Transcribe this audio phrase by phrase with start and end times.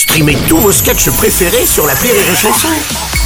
[0.00, 2.68] Streamez tous vos sketchs préférés sur la Rire et Chanson.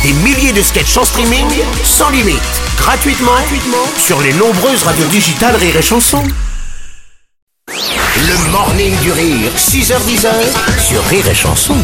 [0.02, 1.46] Des milliers de sketchs en streaming,
[1.84, 2.42] sans limite,
[2.76, 6.24] gratuitement, gratuitement sur les nombreuses radios digitales Rire et Chanson.
[7.68, 10.26] Le morning du rire, 6h10
[10.80, 11.76] sur Rire et Chanson.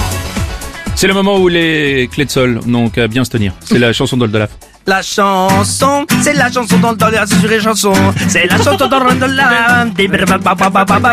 [0.96, 3.52] C'est le moment où les clés de sol n'ont qu'à bien se tenir.
[3.64, 4.50] C'est la chanson d'Oldolaf.
[4.86, 7.92] La chanson, c'est la chanson dans le temps sur les chansons.
[8.28, 9.16] C'est la chanson dans le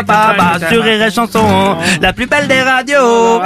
[0.04, 1.76] temps sur les chansons.
[2.00, 2.96] La plus belle des radios.
[3.00, 3.40] Oh,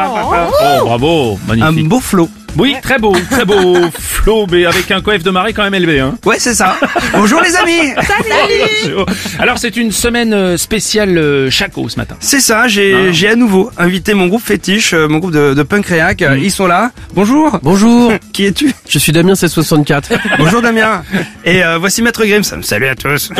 [0.84, 1.88] bravo, Un magnifique.
[1.88, 2.28] beau flot.
[2.58, 6.00] Oui, très beau, très beau flow, mais avec un coef de marée quand même élevé.
[6.00, 6.16] Hein.
[6.26, 6.76] Ouais, c'est ça.
[7.14, 7.92] Bonjour les amis.
[9.38, 12.14] Alors c'est une semaine euh, spéciale euh, Chaco ce matin.
[12.20, 15.62] C'est ça, j'ai j'ai à nouveau invité mon groupe fétiche, euh, mon groupe de, de
[15.62, 16.20] punk réac.
[16.22, 16.90] Euh, Ils sont là.
[17.14, 17.58] Bonjour.
[17.62, 18.72] Bonjour, Qui es-tu?
[18.88, 20.02] Je suis Damien C64.
[20.38, 21.02] Bonjour Damien.
[21.46, 22.42] Et euh, voici Maître Grimm.
[22.42, 23.30] Salut à tous.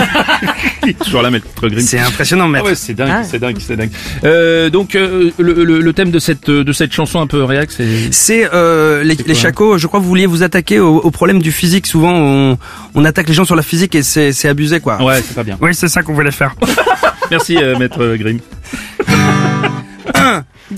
[1.05, 1.81] Toujours la maître Grimm.
[1.81, 2.65] C'est impressionnant, Ah Maître.
[2.67, 3.91] ouais, c'est dingue, c'est dingue, c'est dingue.
[4.25, 7.70] Euh, donc euh, le, le- le thème de cette de cette chanson un peu réac,
[7.70, 11.11] c'est C'est euh, les, les chacos, je crois que vous vouliez vous attaquer au, au
[11.11, 11.86] problème du physique.
[11.86, 12.58] Souvent, on,
[12.95, 15.03] on attaque les gens sur la physique et c'est c'est abusé, quoi.
[15.03, 15.59] ouais, c'est pas bien.
[15.61, 16.55] Oui, c'est ça qu'on voulait faire.
[17.31, 18.41] Merci euh, maître Grimm.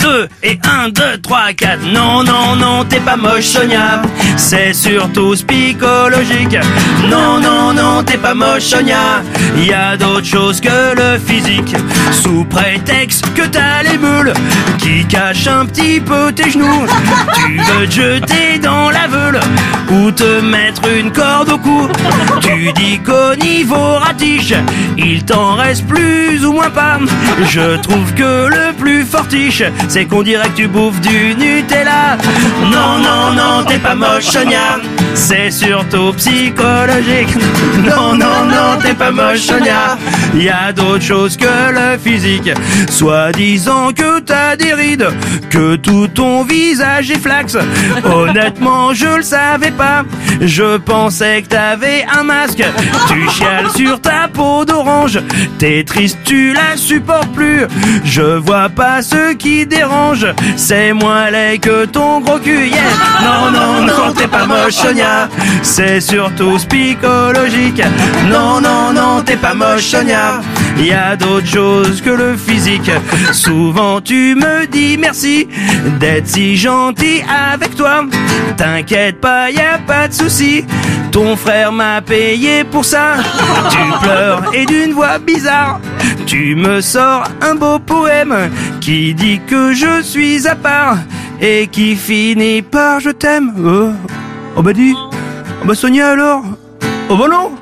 [0.05, 1.87] 1, 2 et 1, 2, 3, 4.
[1.93, 4.03] Non, non, non, t'es pas moche, Sonia.
[4.37, 6.59] C'est surtout psychologique.
[7.11, 9.23] Non, non, non, t'es pas moche, Sonia.
[9.57, 11.75] Y a d'autres choses que le physique.
[12.13, 14.35] Sous prétexte que t'as les meules
[14.79, 16.87] qui cachent un petit peu tes genoux.
[17.35, 19.41] Tu veux te jeter dans la veule
[19.91, 21.89] ou te mettre une corde au cou.
[22.41, 24.55] Tu dis qu'au niveau ratiche,
[24.99, 26.99] il t'en reste plus ou moins pas.
[27.49, 29.63] Je trouve que le plus fortiche,
[29.95, 32.19] c'est qu'on dirait que tu bouffes du Nutella.
[32.63, 34.81] Non, non, non, t'es pas moche, Sonia.
[35.15, 37.35] C'est surtout psychologique.
[37.85, 39.99] Non, non, non, t'es pas moche, Sonia.
[40.35, 42.51] Y a d'autres choses que le physique.
[42.89, 45.09] Soit disant que t'as des rides,
[45.51, 47.59] que tout ton visage est flax.
[48.05, 50.05] Honnêtement, je le savais pas.
[50.41, 52.65] Je pensais que t'avais un masque.
[53.09, 55.21] Tu chiales sur ta peau d'orange.
[55.59, 57.67] T'es triste, tu la supportes plus.
[58.05, 60.27] Je vois pas ce qui dérange.
[60.57, 62.67] C'est moins laid que ton gros cul.
[62.67, 62.81] Yeah.
[63.23, 65.04] Non, non, non, t'es pas moche, Sonia.
[65.63, 67.83] C'est surtout psychologique.
[68.29, 70.41] Non, non, non, t'es pas moche, Sonia.
[70.79, 72.91] Y a d'autres choses que le physique.
[73.33, 75.49] Souvent tu me dis merci
[76.01, 77.23] d'être si gentil
[77.53, 78.05] avec toi.
[78.57, 80.65] T'inquiète pas, y a pas de souci.
[81.11, 83.15] Ton frère m'a payé pour ça.
[83.71, 85.81] Tu pleures et d'une voix bizarre.
[86.27, 88.51] Tu me sors un beau poème
[88.81, 90.99] qui dit que je suis à part
[91.41, 93.53] et qui finit par je t'aime.
[93.65, 93.91] Oh,
[94.57, 94.95] oh bah dis.
[95.63, 96.43] Oh bah Sonia alors.
[97.09, 97.53] Oh bah non.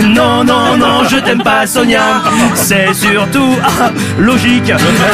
[0.00, 2.22] Non, non, non, je t'aime pas, Sonia.
[2.54, 4.72] C'est surtout ah, logique.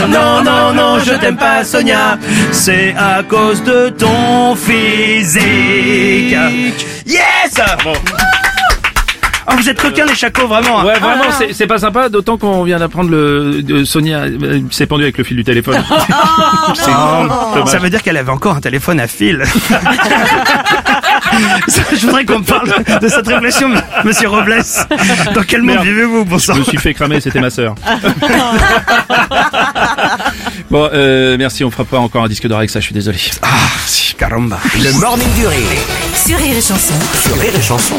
[0.09, 2.19] Non, non, non, je t'aime pas, Sonia.
[2.53, 6.37] C'est à cause de ton physique.
[7.07, 7.61] Yes!
[7.87, 7.93] Oh,
[9.57, 10.83] vous êtes coquins les chacos, vraiment.
[10.85, 14.87] Ouais, vraiment, c'est- c'est pas sympa, d'autant qu'on vient d'apprendre le de Sonia euh, s'est
[14.87, 15.77] pendue avec le fil du téléphone.
[17.55, 17.69] dommage.
[17.69, 19.43] Ça veut dire qu'elle avait encore un téléphone à fil.
[21.69, 23.71] Ça, Je voudrais qu'on me parle de cette réflexion,
[24.05, 24.63] monsieur Robles.
[25.35, 27.75] Dans quel monde vivez-vous, bon sang Je me suis fait cramer, c'était ma sœur.
[30.71, 33.19] bon, euh, merci, on fera pas encore un disque d'or avec ça, je suis désolé.
[33.43, 33.49] Ah,
[33.87, 34.59] si, caramba.
[34.83, 35.59] Le morning du rire
[36.27, 36.95] Sur Rire et Chanson.
[37.23, 37.41] sur.
[37.41, 37.97] Rire et Chanson.